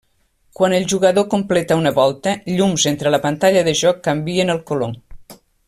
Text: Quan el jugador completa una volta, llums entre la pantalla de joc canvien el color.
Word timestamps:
Quan 0.59 0.73
el 0.77 0.87
jugador 0.93 1.27
completa 1.33 1.77
una 1.81 1.91
volta, 1.99 2.33
llums 2.55 2.87
entre 2.95 3.13
la 3.17 3.21
pantalla 3.27 3.63
de 3.69 3.75
joc 3.83 4.01
canvien 4.09 4.55
el 4.57 4.65
color. 4.73 4.99